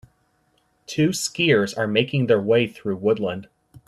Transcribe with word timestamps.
Two 0.87 1.09
skiers 1.09 1.77
are 1.77 1.85
making 1.85 2.25
their 2.25 2.41
way 2.41 2.65
through 2.65 2.95
woodland. 2.95 3.47